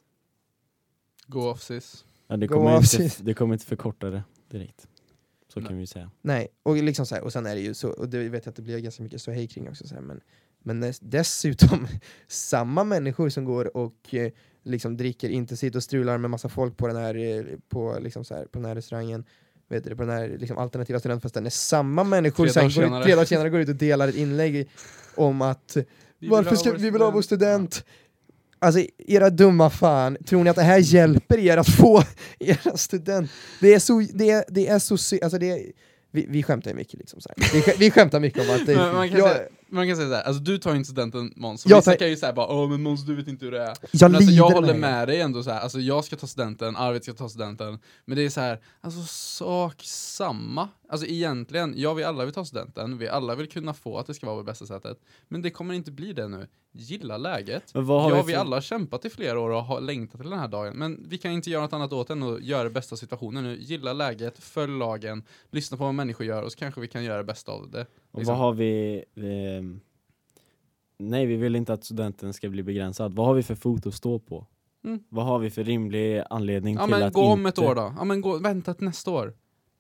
[1.28, 2.06] Gå off sis.
[2.28, 4.88] Ja, det, kommer av inte, det kommer inte förkorta det direkt.
[5.48, 5.68] Så Nej.
[5.68, 6.12] kan vi säga.
[6.22, 8.50] Nej, och, liksom så här, och sen är det ju så, och det vet jag
[8.52, 10.22] att det blir ganska mycket så hej kring också, så här, men,
[10.65, 11.88] men dess- dessutom
[12.27, 14.31] samma människor som går och eh,
[14.63, 18.36] liksom dricker intensivt och strular med massa folk på den här, eh, på, liksom så
[18.36, 19.24] här, på den här restaurangen,
[19.69, 23.15] vet du, på den här liksom, alternativa studentfesten, är samma människor sen dagar går, tre
[23.15, 24.69] dagar senare går ut och delar ett inlägg
[25.15, 25.77] om att
[26.19, 27.86] varför ska vi vill ha vår student?
[28.60, 32.03] Alltså era dumma fan, tror ni att det här hjälper er att få
[32.39, 33.31] era student?
[33.62, 35.72] Det är så, det är, det är så alltså det är,
[36.12, 37.53] vi, vi skämtar mycket liksom så här.
[37.53, 40.58] Vi, vi skämtar mycket om att det, jag, säga, man kan säga såhär, alltså du
[40.58, 43.15] tar inte studenten Måns, Jag vissa tar- kan ju säga bara åh men Måns du
[43.15, 43.74] vet inte hur det är.
[43.91, 45.60] jag men alltså, jag håller med med dig ändå så här.
[45.60, 49.01] alltså jag ska ta studenten, Arvid ska ta studenten, men det är så här, alltså
[49.08, 50.70] sak samma.
[50.89, 54.13] Alltså egentligen, ja vi alla vill ta studenten, vi alla vill kunna få att det
[54.13, 56.48] ska vara på bästa sättet, men det kommer inte bli det nu.
[56.72, 57.74] Gilla läget.
[57.74, 59.82] Men vad har ja, vi vi, för- alla har kämpat i flera år och har
[59.82, 62.44] längtat till den här dagen, men vi kan inte göra något annat åt än att
[62.44, 63.58] göra det bästa situationen nu.
[63.60, 67.18] Gilla läget, följ lagen, lyssna på vad människor gör och så kanske vi kan göra
[67.18, 67.86] det bästa av det.
[68.12, 68.34] Och Liksom.
[68.38, 69.04] vad har vi...
[69.15, 69.80] ehm,
[70.98, 73.13] nej, vi vill inte att studenten ska bli begränsad.
[73.13, 74.48] Vad har vi för fot att stå på?
[74.86, 75.00] Mm.
[75.10, 77.32] Vad har vi för rimlig anledning Ja till men att gå inte...
[77.34, 77.94] om ett år då.
[77.98, 79.34] Ja men gå, vänta till nästa år.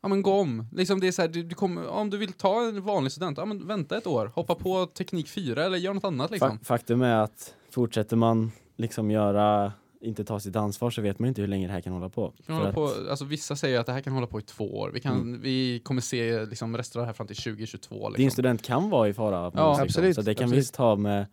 [0.05, 0.67] Ja men gå om.
[0.71, 3.37] Liksom det är så här, du, du kommer, om du vill ta en vanlig student,
[3.37, 4.31] ja men vänta ett år.
[4.35, 6.49] Hoppa på teknik 4 eller gör något annat liksom.
[6.59, 11.27] Fa- faktum är att fortsätter man liksom göra, inte ta sitt ansvar så vet man
[11.29, 12.33] inte hur länge det här kan hålla på.
[12.45, 14.77] Kan hålla att- på, alltså vissa säger att det här kan hålla på i två
[14.79, 14.91] år.
[14.93, 15.41] Vi, kan, Mm.
[15.41, 18.21] vi kommer se liksom resten av det här fram till 2022 liksom.
[18.23, 19.51] Din student kan vara i fara.
[19.55, 19.83] Ja, liksom.
[19.83, 20.65] absolut, Så det kan absolut.
[20.65, 21.25] vi ta med...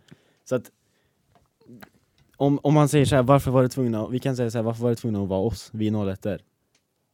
[0.44, 0.70] Så att,
[2.37, 4.62] om, om man säger så här, varför var det tvungna, vi kan säga så här,
[4.62, 6.27] varför var det tvungna att vara oss, vi 01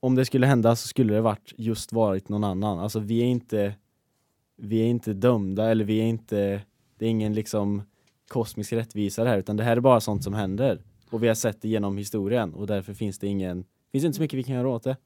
[0.01, 2.79] om det skulle hända så skulle det varit just varit någon annan.
[2.79, 3.75] Alltså vi är inte,
[4.57, 6.63] vi är inte dömda eller vi är inte,
[6.99, 7.83] det är ingen liksom
[8.29, 10.83] kosmisk rättvisa det här utan det här är bara sånt som händer.
[11.11, 14.23] Och vi har sett det genom historien och därför finns det ingen, finns inte så
[14.23, 14.97] mycket vi kan göra åt det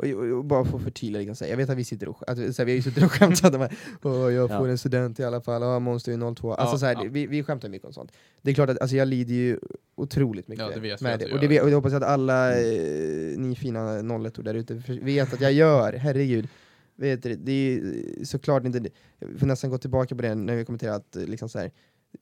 [0.00, 2.36] och, och, och bara för att förtydliga, liksom, jag vet att vi sitter och, att,
[2.38, 3.68] så här, vi har ju suttit och skämtat om
[4.02, 4.70] "Åh, jag får Ja.
[4.70, 6.52] en student i alla fall, oh, Monster är 02.
[6.54, 7.10] Alltså, Ja, så här, ja.
[7.10, 8.12] vi, vi skämtar mycket om sånt.
[8.42, 9.58] Det är klart att alltså, jag lider ju
[9.96, 11.32] otroligt mycket Ja, det med det.
[11.32, 15.34] Och, det vet, och jag hoppas att alla eh, ni fina 01 där ute vet
[15.34, 16.48] att jag gör, herregud.
[16.96, 20.56] Vet du, det är ju såklart inte, jag får nästan gå tillbaka på det när
[20.56, 21.70] vi kommenterar att eh, liksom så här,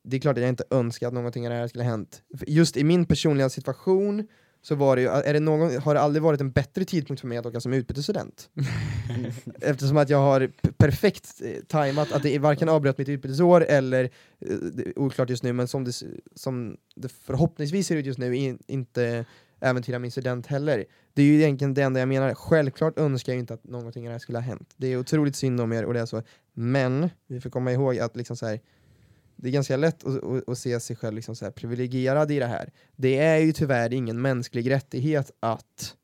[0.02, 2.22] det är klart att jag inte önskar att någonting av det här skulle ha hänt.
[2.46, 4.28] Just i min personliga situation
[4.62, 7.28] så var det ju, är det någon, har det aldrig varit en bättre tidpunkt för
[7.28, 8.50] mig att åka som utbytesstudent.
[9.60, 14.04] Eftersom att jag har perfekt eh, tajmat att det varken avbröt mitt utbytesår eller,
[14.38, 14.56] eh,
[14.96, 15.92] oklart just nu, men som det,
[16.34, 19.24] som det förhoppningsvis ser ut just nu, in, inte
[19.60, 20.84] äventyra min student heller.
[21.14, 22.34] Det är ju egentligen det enda jag menar.
[22.34, 24.74] Självklart önskar jag inte att någonting av det här skulle ha hänt.
[24.76, 26.22] Det är otroligt synd om er och det är så.
[26.52, 28.60] Men vi får komma ihåg att liksom så här,
[29.40, 32.38] det är ganska lätt att, att, att se sig själv liksom så här privilegierad i
[32.38, 32.70] det här.
[32.96, 35.94] Det är ju tyvärr ingen mänsklig rättighet att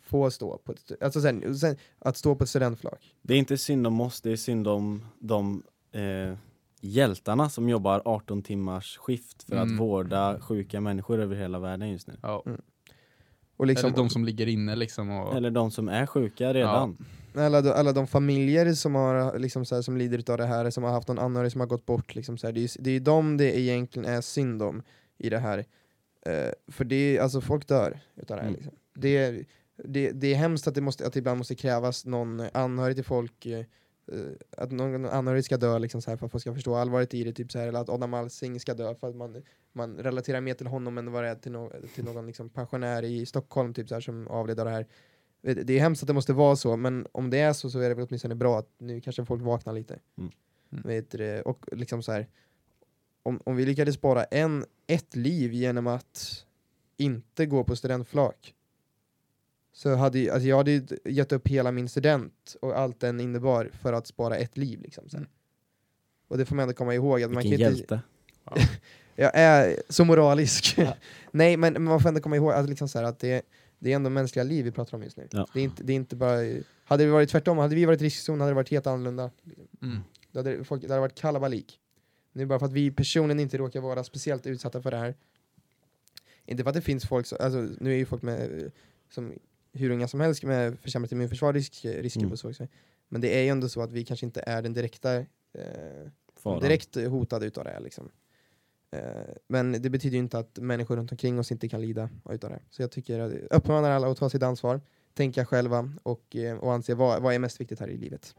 [0.00, 3.14] få stå på ett, alltså sen, sen, att stå på ett studentflak.
[3.22, 6.38] Det är inte synd om oss, det är synd om de eh,
[6.80, 9.74] hjältarna som jobbar 18 timmars skift för Mm.
[9.74, 12.16] att vårda sjuka människor över hela världen just nu.
[12.22, 12.44] Ja.
[13.56, 15.36] Och liksom, Eller de som ligger inne liksom och...
[15.36, 17.06] Eller de som är sjuka redan.
[17.38, 20.70] Alla, de, alla de familjer som, har, liksom så här, som lider av det här,
[20.70, 22.90] som har haft någon anhörig som har gått bort, liksom så här, det, är, det
[22.90, 24.82] är dem det egentligen är synd om
[25.18, 25.64] i det här.
[26.26, 28.48] Eh, för det är, alltså folk dör utav det här.
[28.48, 28.54] Mm.
[28.54, 28.74] Liksom.
[28.94, 29.44] Det, är,
[29.84, 33.04] det, det är hemskt att det, måste, att det ibland måste krävas någon anhörig till
[33.04, 33.64] folk, eh,
[34.56, 37.24] att någon anhörig ska dö liksom så här, för att folk ska förstå allvaret i
[37.24, 40.40] det, typ så här, eller att Adam Alsing ska dö för att man, man relaterar
[40.40, 43.74] mer till honom än vad det är till, no, till någon liksom pensionär i Stockholm
[43.74, 44.86] typ så här, som avled av det här.
[45.42, 47.88] Det är hemskt att det måste vara så, men om det är så så är
[47.88, 49.98] det väl åtminstone bra att nu kanske folk vaknar lite.
[50.18, 50.30] Mm.
[50.72, 50.82] Mm.
[50.86, 51.40] Vet du?
[51.40, 52.26] Och liksom så här,
[53.22, 56.44] om, om vi lyckades spara en, ett liv genom att
[56.96, 58.54] inte gå på studentflak
[59.72, 63.70] så hade ju- alltså jag hade gett upp hela min student och allt den innebar
[63.82, 64.80] för att spara ett liv.
[64.82, 65.24] Liksom, så här.
[65.24, 65.30] Mm.
[66.28, 67.22] Och det får man ändå komma ihåg.
[67.22, 68.00] Att man kan Vilken inte, hjälte.
[69.16, 70.74] jag är så moralisk.
[70.78, 70.96] Ja.
[71.30, 73.42] Nej, men men man får ändå komma ihåg att, liksom så här, att det,
[73.78, 75.28] det är ändå mänskliga liv vi pratar om just nu.
[75.30, 75.46] Ja.
[75.54, 76.38] Det, är inte, det är inte bara...
[76.84, 79.30] Hade det varit tvärtom, hade vi varit i riskzon hade det varit helt annorlunda.
[79.82, 79.98] Mm.
[80.32, 81.80] Då hade, folk, det hade varit kalabalik.
[82.32, 85.14] Nu bara för att vi personligen inte råkar vara speciellt utsatta för det här.
[86.44, 88.70] Inte för att det finns folk, så, alltså, nu är ju folk med,
[89.10, 89.32] som
[89.72, 92.32] hur unga som helst med försämrat immunförsvar risk, riskgrupp Mm.
[92.32, 92.48] och så.
[92.48, 92.66] också.
[93.08, 96.94] Men det är ju ändå så att vi kanske inte är den direkta eh, direkt
[96.94, 97.80] hotade utav det här.
[97.80, 98.10] Liksom.
[98.90, 102.50] Eh, men det betyder ju inte att människor runt omkring oss inte kan lida utav
[102.50, 102.60] det.
[102.70, 104.80] Så jag tycker att uppmanar alla att ta sitt ansvar,
[105.14, 108.34] tänka själva och, eh, och anse vad, vad är mest viktigt här i livet.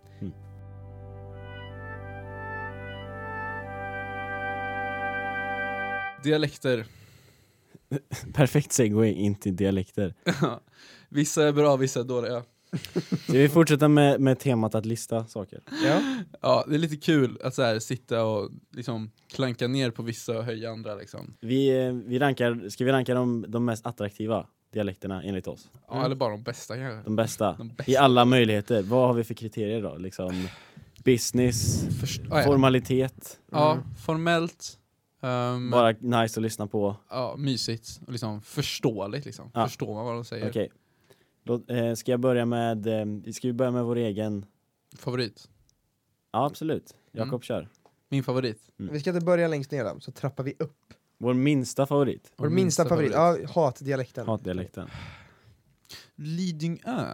[6.23, 6.85] Dialekter.
[8.33, 10.13] Perfekt segway in till dialekter.
[11.09, 12.43] vissa är bra, vissa är dåliga.
[13.23, 15.61] Ska vi fortsätta med, med temat att lista saker?
[15.85, 16.01] Ja.
[16.41, 20.37] Ja, det är lite kul att så här, sitta och liksom klanka ner på vissa
[20.37, 21.33] och höja andra liksom.
[21.41, 25.69] Vi, eh, vi rankar, ska vi ranka de, de mest attraktiva dialekterna enligt oss?
[25.87, 26.05] Ja, Mm.
[26.05, 27.01] eller bara de bästa kanske.
[27.09, 27.55] De bästa?
[27.57, 27.91] De bästa.
[27.91, 28.81] I alla möjligheter.
[28.83, 29.97] Vad har vi för kriterier då?
[29.97, 30.47] Liksom
[31.03, 32.43] business, Först- ja, ja.
[32.45, 33.83] formalitet, ja, Mm.
[34.05, 34.75] formellt.
[35.21, 36.95] ehm, bara nice att lyssna på.
[37.09, 39.51] ja, mysigt och liksom förståeligt liksom.
[39.53, 39.67] Ja.
[39.67, 40.49] Förstår man vad de säger.
[40.49, 40.71] Okej.
[41.49, 44.45] Låt- eh, Ska jag börja med, eh, ska vi börja med vår egen?
[44.97, 45.49] Favorit.
[46.31, 47.25] Ja absolut, Mm.
[47.27, 47.67] Jakob kör.
[48.09, 48.61] Min favorit.
[48.79, 48.93] Mm.
[48.93, 50.93] Vi ska inte börja längst ner då, så trappar vi upp.
[51.17, 54.27] Vår minsta favorit, Vår minsta, favorit, ja, hatdialekten.
[54.27, 54.89] hatdialekten.
[56.15, 57.05] Lidingö.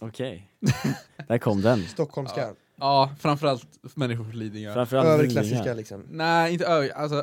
[0.00, 0.48] Okej,
[1.28, 1.82] där kom den.
[1.82, 4.74] Stockholmska, Ja, framförallt människor från Lidingö.
[4.74, 5.74] Framförallt överklassiska Lidingö.
[5.74, 6.04] liksom.
[6.10, 7.22] Nej, inte över, alltså.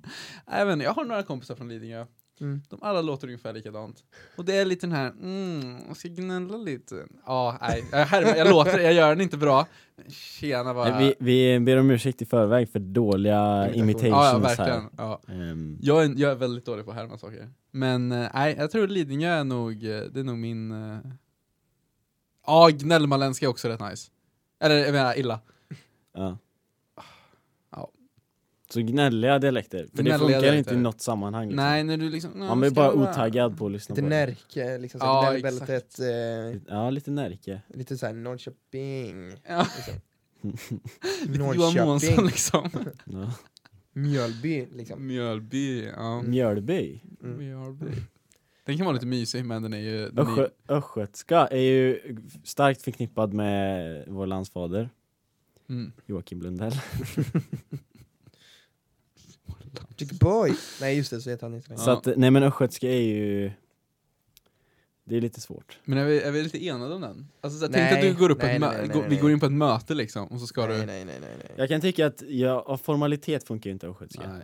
[0.46, 2.06] inte, jag har några kompisar från Lidingö.
[2.40, 2.62] Mm.
[2.68, 4.04] De alla låter ungefär likadant.
[4.36, 7.06] Och det är lite den här, mm, jag ska gnälla lite.
[7.26, 9.66] Ja, nej, jag, härmar, jag låter, jag gör den inte bra.
[10.08, 13.82] Tjena Nej, vi, vi ber om ursäkt i förväg för dåliga Imitation.
[13.82, 14.56] imitations Ja, ja, här.
[14.56, 14.90] verkligen.
[14.96, 15.20] Ja.
[15.28, 17.50] Ehm, Jag, är, jag är väldigt dålig på att härma saker.
[17.70, 20.72] Men eh, nej, jag tror Lidingö är nog, eh, det är nog min...
[20.92, 20.98] eh,
[22.46, 24.10] Ja, gnällmaländska är också rätt nice.
[24.60, 25.40] Eller jag menar illa.
[26.14, 26.38] Ja.
[28.70, 30.58] Så gnälliga dialekter, för det Gnälliga funkar dialekter.
[30.58, 31.48] inte i något sammanhang.
[31.48, 31.56] Liksom.
[31.64, 32.38] Nej, när du liksom...
[32.38, 34.16] Man blir ska bara vara- otaggad på att lyssna Lite på det.
[34.26, 36.06] Närke, liksom, Ja, ja, gnällbältet, eh,
[36.68, 37.60] Ja, lite närke.
[37.74, 39.32] lite såhär Norrköping.
[39.48, 39.94] Ja, Liksom.
[41.32, 42.70] lite Johan Månsson liksom.
[43.04, 43.32] Ja.
[43.92, 45.06] Mjölby, liksom.
[45.06, 46.22] Mjölby, ja.
[46.22, 47.00] Mjölby.
[47.22, 47.38] Mm.
[47.38, 47.86] Mjölby.
[48.64, 50.10] Den kan vara lite mysig, men den är ju...
[50.10, 54.90] Den Östgö- är, Östgötska är ju starkt förknippad med vår landsfader
[55.68, 55.92] mm.
[56.06, 56.72] Joakim Lundell.
[60.20, 60.54] Boy!
[60.80, 61.82] Nej just det, så heter han inte längre.
[61.82, 63.50] Så att, nej men östgötska är ju
[65.04, 65.78] Det är lite svårt.
[65.84, 67.28] Men är vi, är vi lite enade om den?
[67.40, 68.88] Alltså, så här, Nej, tänk att du går upp på nej, ett nej, mö- nej,
[68.88, 69.22] gå- nej, vi nej.
[69.22, 70.86] går in på ett möte liksom, och så ska nej, du...
[70.86, 71.52] nej, nej, nej, nej.
[71.56, 74.32] Jag kan tycka att, ja, av formalitet funkar ju inte östgötska.
[74.32, 74.42] Nej.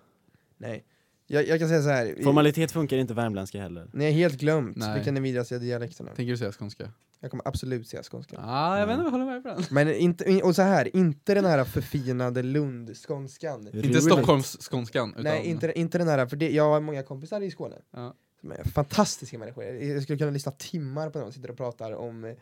[0.56, 0.84] nej.
[1.26, 2.14] Jag, jag kan säga så här.
[2.24, 3.90] Formalitet funkar inte värmländska heller.
[3.92, 4.94] Ni har helt glömt Nej.
[4.94, 6.14] vilken den vidrigaste dialekten är.
[6.14, 6.90] Tänker du säga skånska?
[7.20, 8.36] Jag kommer absolut säga skånska.
[8.38, 9.62] Ja, jag vet inte om jag håller med på den.
[9.70, 13.68] Men inte, och så här, inte den här förfinade Lundskånskan.
[13.72, 14.00] Inte.
[14.00, 15.24] Stockholmsskånskan, utan...
[15.24, 17.76] Nej, inte, inte den här, för det, jag har många kompisar i Skåne.
[17.90, 18.14] Ja.
[18.40, 19.64] Som är fantastiska människor.
[19.64, 22.34] Jag skulle kunna lyssna timmar på dem, sitter och pratar om...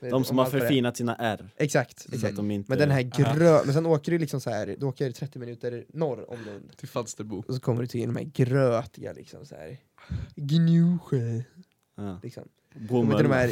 [0.00, 1.48] De som om har förfinat sina R.
[1.56, 2.36] Exakt, exakt.
[2.36, 2.70] de inte...
[2.70, 3.60] Men den här grö...
[3.64, 6.76] Men sen åker du liksom så här, du åker 30 minuter norr om Lund.
[6.76, 7.44] Till Falsterbo.
[7.48, 9.76] Och så kommer du till de här grötiga liksom så här.
[10.34, 11.42] Gnosjö,
[11.96, 12.20] Ja.
[12.22, 12.48] liksom.
[12.72, 13.48] Till de här!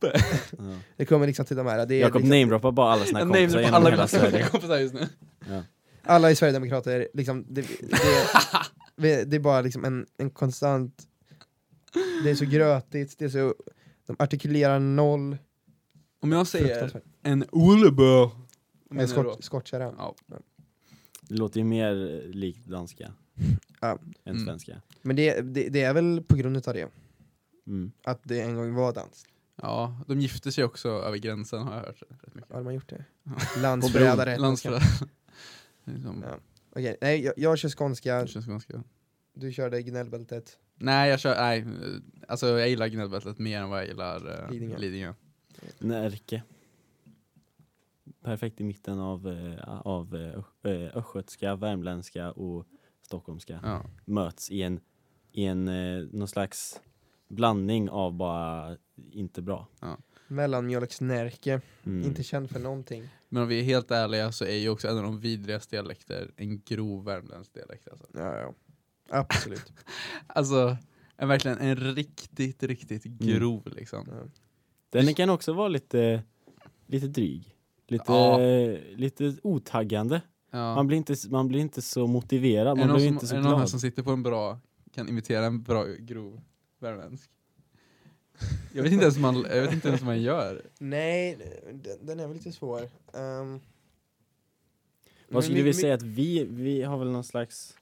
[0.00, 0.12] Ja.
[0.96, 3.60] Det kommer liksom till de här, det är Jakob liksom, namedroppar bara alla sina kompisar
[3.60, 4.46] genom alla hela Sverige.
[4.48, 5.08] kompisar just nu.
[5.50, 5.62] Ja.
[6.02, 7.60] alla är Sverigedemokrater, liksom, det,
[8.96, 11.02] det, det är bara liksom en, en konstant,
[12.24, 13.54] det är så grötigt, det är så,
[14.06, 15.36] de artikulerar noll.
[16.20, 18.28] Om jag säger en Ullebö,
[18.90, 19.94] En du skott, skottkärra.
[19.98, 20.14] Ja.
[21.28, 23.12] Det låter ju mer likt danska
[23.80, 23.98] Ja.
[24.24, 24.46] än Mm.
[24.46, 24.82] svenska.
[25.02, 26.88] Men det, det, det är väl på grund av det,
[27.66, 27.92] Mm.
[28.04, 29.26] att det en gång var dans.
[29.62, 32.02] ja, de gifte sig också över gränsen har jag hört.
[32.22, 32.52] Rätt mycket.
[32.52, 33.04] Har man gjort det?
[33.62, 34.36] Landsförrädare.
[34.38, 34.82] Landsförrädare.
[35.84, 36.36] Liksom, Ja.
[36.70, 38.82] Okej, nej jag, jag kör skånska, det känns ganska...
[39.34, 40.58] du körde gnällbältet.
[40.76, 41.66] Nej, jag kör, nej, eh,
[42.28, 44.78] alltså jag gillar gnällbältet mer än vad jag gillar uh, Lidingö.
[44.78, 45.14] Lidingö.
[45.78, 46.42] Närke.
[48.22, 52.66] Perfekt i mitten av, eh, av eh, eh, östgötska, värmländska och
[53.02, 53.60] stockholmska.
[53.62, 53.82] Ja.
[54.04, 54.80] Möts i en,
[55.32, 56.80] i en eh, någon slags
[57.28, 58.76] blandning av bara
[59.10, 59.66] inte bra.
[60.28, 62.04] Mellanmjölksnärke, Mm.
[62.04, 63.08] inte känd för någonting.
[63.28, 66.30] Men om vi är helt ärliga så är ju också en av de vidrigaste dialekter
[66.36, 68.06] en grov värmländsk dialekt alltså.
[68.14, 68.54] Ja, ja.
[69.14, 69.72] Absolut.
[70.26, 70.76] Alltså,
[71.16, 74.08] är verkligen en riktigt, riktigt grov liksom.
[74.10, 74.28] Ja.
[74.90, 76.22] Den kan också vara lite,
[76.86, 77.56] lite dryg.
[77.88, 78.38] Lite, Ja.
[78.96, 80.20] lite otaggande.
[80.50, 80.74] Ja.
[80.74, 83.26] Man, blir inte, man blir inte så motiverad, är det man någon, blir som, inte
[83.26, 83.70] så är det någon här glad.
[83.70, 84.60] som sitter på en bra,
[84.94, 86.40] kan imitera en bra grov
[86.78, 87.30] värmländsk?
[88.72, 90.62] Jag vet inte ens hur man, jag vet inte ens hur man gör.
[90.78, 91.38] Nej,
[91.72, 92.80] den, den är väl lite svår.
[93.12, 93.60] Um,
[95.28, 97.74] Vad skulle vi säga att vi, vi har väl någon slags,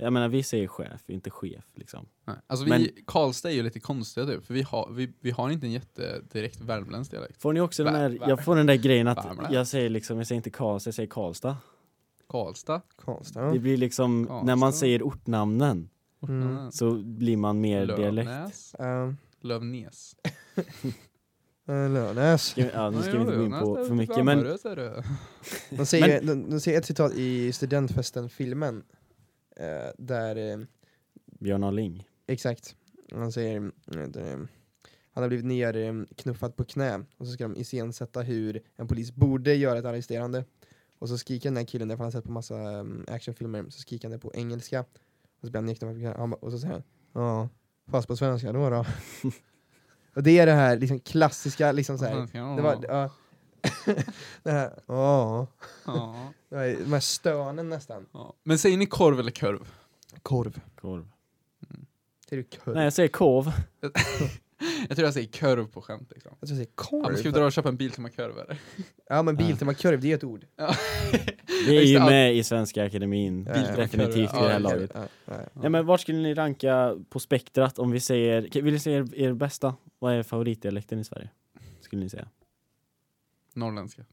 [0.00, 2.06] jag menar vi säger chef, inte chef liksom.
[2.24, 2.36] Nej.
[2.46, 5.50] Alltså vi, Men- Karlstad är ju lite konstiga typ, för vi har, vi, vi har
[5.50, 7.42] inte en jättedirekt värmländsk dialekt.
[7.42, 9.54] Får ni också den vär- jag får den där grejen att Värmland.
[9.54, 11.56] jag säger liksom, jag säger inte Karlstad, jag säger Karlstad.
[12.28, 12.80] Karlstad?
[13.04, 13.52] Karlstad?
[13.52, 14.46] Det blir liksom, Karlstad.
[14.46, 15.88] när man säger ortnamnen
[16.22, 16.72] Mm.
[16.72, 18.26] så blir man mer dialekt.
[18.28, 18.74] Lövnäs?
[18.78, 20.16] Um, Lövnäs?
[21.66, 22.42] Lönäs.
[22.44, 24.58] Ska vi- Ja, nu ska vi inte gå in på för mycket men men...
[25.70, 28.82] De säger, de, de säger ett citat i studentfesten-filmen.
[29.58, 30.58] Eh, där, eh,
[31.40, 32.08] Björn Aling.
[32.26, 32.76] exakt,
[33.12, 33.56] han säger
[33.96, 34.46] eh, det,
[35.12, 35.92] han har blivit ner eh,
[36.56, 40.44] på knä och så ska de iscensätta hur en polis borde göra ett arresterande.
[40.98, 43.80] Och så skriker den här killen, därför han har sett på massa um, actionfilmer, så
[43.80, 44.80] skriker han det på engelska.
[44.80, 47.48] Och så blir han nedknuffad på knä han, bara- och så säger han ja,
[47.90, 48.86] fast på svenska då då.
[50.14, 53.10] och det är det här liksom klassiska, liksom så här, det var, ja.
[54.42, 55.46] det här, ja.
[55.86, 58.06] Ja, Det här, de här stönen nästan.
[58.12, 58.34] ja.
[58.44, 59.68] Men säger ni korv eller korv?
[60.22, 60.60] Korv.
[60.80, 61.08] Korv.
[62.28, 62.74] Säger du korv?
[62.74, 63.52] Nej jag säger kov.
[64.88, 66.36] Jag tror jag säger korv på skämt liksom.
[66.40, 67.12] Jag tror jag säger Ja, korv.
[67.12, 68.58] men ska vi dra och köpa en bil till korv eller?
[69.08, 69.46] Ja men Ja.
[69.46, 70.44] Biltema-korv, det är ett ord.
[70.56, 70.74] Ja.
[71.66, 73.76] Det är ju med i Svenska Akademin, Ja, ja.
[73.76, 74.90] definitivt Ja, i det här ja, laget.
[74.94, 75.60] Ja, ja, ja.
[75.60, 79.14] Nej men vart skulle ni ranka på spektrat om vi säger, vill ni säga er,
[79.14, 79.74] er bästa?
[79.98, 81.30] Vad är favoritdialekten i Sverige?
[81.80, 82.28] Skulle ni säga?
[83.54, 84.04] Norrländska.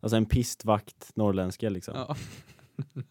[0.00, 1.94] Alltså en pistvakt norrländska liksom.
[1.96, 2.16] Ja.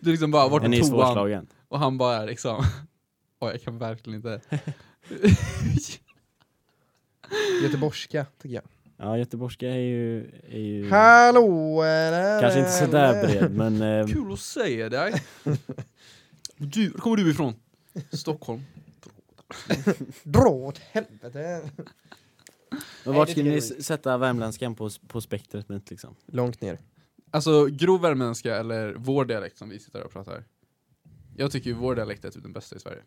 [0.00, 0.90] Du liksom bara, vart Är ni är toan?
[0.90, 1.46] svårslagen?
[1.68, 2.64] Och han bara är liksom,
[3.40, 4.40] oj jag kan verkligen inte.
[7.62, 8.64] Göteborgska, tycker jag.
[8.96, 11.82] Ja göteborgska är ju, är ju Hallå!
[11.82, 12.40] eller?
[12.40, 15.22] kanske inte sådär bred men eh, Kul att se dig.
[16.56, 17.54] Du, var kommer du ifrån?
[18.12, 18.62] Stockholm.
[20.22, 21.70] Dra åt helvete!
[23.04, 26.16] Men vart skulle ni s- sätta värmländskan på, på spektrat liksom?
[26.26, 26.78] Långt ner.
[27.30, 30.44] Alltså grov värmländska eller vår dialekt som vi sitter och pratar.
[31.36, 33.02] Jag tycker ju vår dialekt är typ den bästa i Sverige.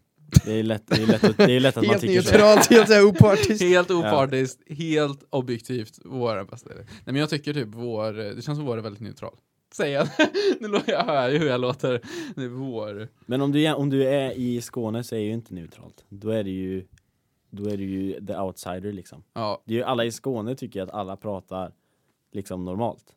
[0.45, 2.31] Det är lätt, det är lätt, att, det är lätt att man Helt tycker så.
[2.31, 3.61] neutralt, helt såhär opartiskt.
[3.63, 6.89] Helt opartiskt, helt objektivt, vår bästa dialekt.
[6.91, 9.35] Nej men jag tycker typ vår, det känns som vår är väldigt neutral.
[9.73, 10.07] Säger jag.
[10.59, 12.01] nu låter jag hör ju hur jag låter.
[12.35, 13.07] Det är vår.
[13.25, 16.05] Men om du, är- om du är i Skåne så är det ju inte neutralt.
[16.09, 16.85] Då är det ju,
[17.49, 19.23] då är det ju the outsider liksom.
[19.33, 21.73] Ja, Det är ju alla i Skåne tycker att alla pratar
[22.31, 23.15] liksom normalt.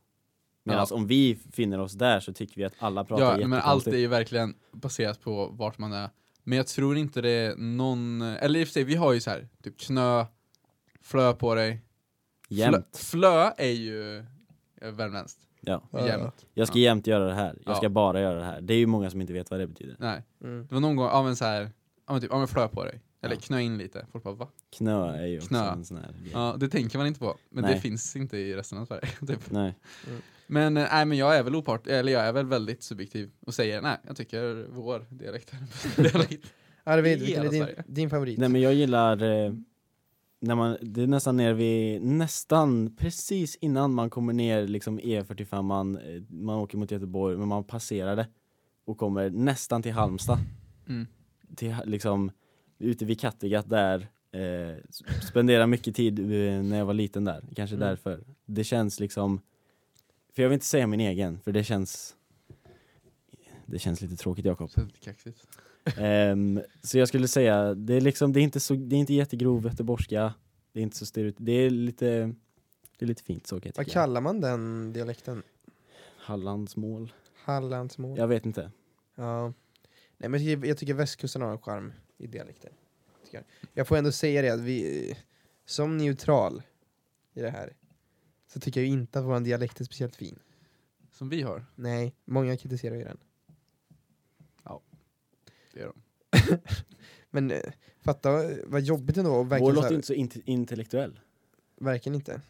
[0.65, 0.97] Medan Ja.
[0.97, 3.97] om vi finner oss där så tycker vi att alla pratar ja men allt är
[3.99, 6.11] ju verkligen baserat på vart man är.
[6.43, 9.21] Men jag tror inte det är någon, eller i och för sig, vi har ju
[9.21, 10.25] så här, typ knö,
[11.01, 11.83] flö på dig.
[12.49, 12.97] Flö, Jämt.
[12.97, 14.19] flö är ju
[14.81, 15.41] eh, värmländskt.
[15.61, 15.83] Ja.
[15.93, 16.07] Ja.
[16.07, 16.47] Jämt.
[16.55, 16.83] Jag ska Ja.
[16.83, 17.59] jämt göra det här.
[17.67, 17.91] Jag ska Ja.
[17.91, 18.61] bara göra det här.
[18.61, 19.97] Det är ju många som inte vet vad det betyder.
[19.99, 20.67] Nej, Mm.
[20.69, 21.71] det var någon gång, ja men så här,
[22.07, 23.01] ja men typ, ja men flö på dig.
[23.23, 23.41] Eller Ja.
[23.41, 24.07] knö in lite.
[24.13, 24.49] Folk bara va?
[24.71, 25.71] Knö är ju också Knö.
[25.73, 26.31] en sån här grej.
[26.33, 27.37] Ja, det tänker man inte på.
[27.51, 27.75] Men Nej.
[27.75, 29.09] det finns inte i resten av Sverige.
[29.27, 29.51] typ.
[29.51, 29.75] Nej.
[30.47, 33.55] Men eh, nej, men jag är väl opart, eller jag är väl väldigt subjektiv och
[33.55, 35.53] säger nej, jag tycker vår dialekt
[35.97, 36.47] är dialekt.
[36.85, 38.39] Arvid, vilken är din, din favorit?
[38.39, 39.53] Nej men jag gillar eh,
[40.41, 45.63] när man, det är nästan ner vid, nästan precis innan man kommer ner liksom E45,
[45.63, 48.27] man, eh, man åker mot Göteborg, men man passerar det
[48.85, 50.39] och kommer nästan till Halmstad.
[50.89, 51.07] Mm.
[51.57, 52.31] Till, liksom,
[52.83, 54.77] ute vid Kattegatt där, eh,
[55.29, 57.89] spenderar mycket tid eh, när jag var liten där, kanske Mm.
[57.89, 58.25] därför.
[58.47, 59.41] Det känns liksom,
[60.35, 62.17] för jag vill inte säga min egen, för det känns
[63.67, 64.71] det känns lite tråkigt Jakob.
[65.01, 65.47] Kaxigt.
[65.99, 69.15] Ehm, så jag skulle säga, det är liksom, det är inte så, det är inte
[69.15, 70.35] jättegrov göteborgska,
[70.73, 72.35] det är inte så stereotyp, det är lite,
[72.99, 75.43] det är lite fint så Vad kallar man den dialekten?
[76.17, 77.13] Hallandsmål?
[77.45, 78.19] Hallandsmål?
[78.19, 78.71] Jag vet inte.
[79.15, 79.53] Ja.
[80.19, 81.93] Nej men jag, jag tycker västkusten har en charm
[82.23, 82.73] i dialekter.
[83.25, 83.45] Tycker jag.
[83.75, 85.17] jag får ändå säga det att vi,
[85.65, 86.63] som neutral
[87.35, 87.77] i det här,
[88.47, 90.39] så tycker jag ju inte att vår dialekt är speciellt fin.
[91.11, 93.19] Som vi har, Nej, många kritiserar ju den.
[95.73, 96.03] det är de.
[97.31, 97.61] Men eh,
[98.01, 101.21] fatta vad jobbigt ändå att Vår verkligen så låter här, inte så int- intellektuell.
[101.77, 102.41] verkligen inte.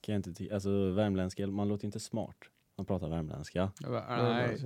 [0.00, 2.36] Kan jag inte ty- alltså värmländska, man låter inte smart.
[2.78, 3.72] Man pratar värmländska.
[3.80, 4.58] Nej.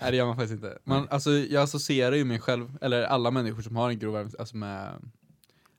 [0.00, 0.78] Det gör man faktiskt inte.
[0.84, 4.30] Man, alltså, jag associerar ju mig själv, eller alla människor som har en grov värme,
[4.38, 5.10] alltså med,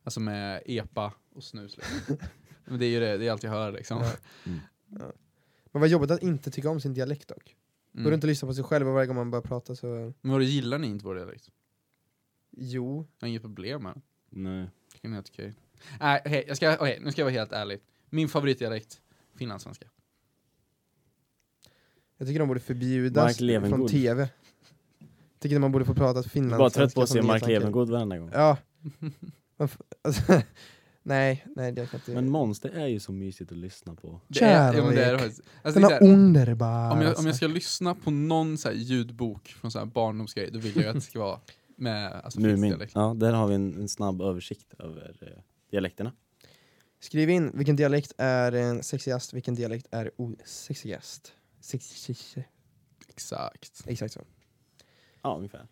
[0.03, 1.77] alltså med epa och snus.
[1.77, 2.17] Liksom.
[2.65, 3.97] Men det är ju det, det är allt jag hör liksom.
[4.01, 4.11] Ja.
[4.45, 4.59] Mm.
[4.89, 5.11] Ja.
[5.71, 7.55] Men vad jobbigt att inte tycka om sin dialekt dock.
[7.93, 8.09] Går Mm.
[8.09, 10.13] du inte lyssna på sig själv och varje gång man börjar prata så...
[10.21, 11.49] Men vadå, gillar ni inte vår dialekt?
[12.51, 13.07] Jo.
[13.19, 14.01] Jag har inget problem med.
[14.29, 14.69] Nej.
[15.01, 15.53] Det är helt okej.
[15.99, 17.79] Nej, okej, jag ska, okej, nu ska jag vara helt ärlig.
[18.09, 19.01] Min favoritdialekt,
[19.35, 19.87] finlandssvenska.
[22.17, 23.79] Jag tycker de borde förbjudas Mark Levengood.
[23.79, 24.21] från TV.
[24.99, 26.57] Jag tycker man borde få prata Jag är finlandssvenska.
[26.79, 27.47] bara trött på att se Mark.
[27.47, 28.29] Levengood varenda gång.
[28.33, 28.57] Ja.
[29.59, 29.79] Alltså,
[31.03, 32.11] nej, nej det kan inte...
[32.11, 34.21] Men Monster är ju så mysigt att lyssna på.
[34.27, 35.21] Det är, ja, men det är det Kärlek.
[35.21, 35.41] faktiskt.
[35.63, 36.91] Alltså, det Den är är så här, underbar.
[36.91, 40.49] om, jag, om jag ska lyssna på någon så här ljudbok från så här barndomsgrej,
[40.51, 41.39] då vill jag att det ska vara
[41.75, 42.69] med alltså, finsk Mumin.
[42.71, 42.91] dialekt.
[42.95, 46.11] Ja, där har vi en, en snabb översikt över eh, dialekterna.
[46.99, 51.33] Skriv in vilken dialekt är en sexigast, vilken dialekt är osexigast.
[51.61, 52.37] Sex-
[53.09, 53.83] Exakt.
[53.85, 54.21] Exakt så.
[55.21, 55.67] Ja, ungefär.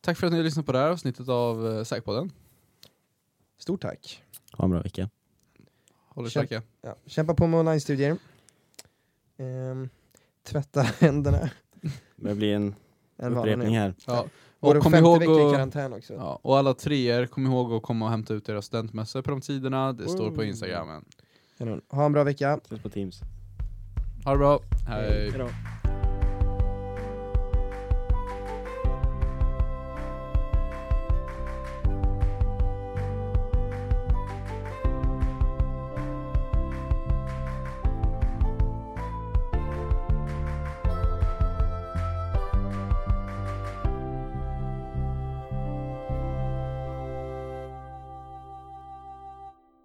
[0.00, 2.32] Tack för att ni har lyssnat på det här avsnittet av Säkpodden.
[3.58, 4.22] Stort tack.
[4.52, 5.10] Ha en bra vecka.
[6.08, 6.62] Håll er starka.
[6.82, 6.96] Ja.
[7.06, 8.16] Kämpa på med online-studier.
[9.36, 9.88] Ehm,
[10.42, 11.50] tvätta händerna.
[12.16, 12.74] Det blir en
[13.16, 13.94] En upprepning här.
[14.06, 14.26] Ja.
[14.60, 16.14] Och Och kom ihåg och, i karantän också.
[16.14, 19.40] Ja, och alla treor, kom ihåg att komma och hämta ut era studentmössor på de
[19.40, 19.92] tiderna.
[19.92, 20.16] Det mm.
[20.16, 21.04] står på Instagramen.
[21.88, 22.60] Ha en bra vecka.
[22.64, 23.20] Ses på Teams.
[24.24, 24.60] Ha det bra.
[24.88, 25.30] Hej.
[25.30, 25.48] Hejdå.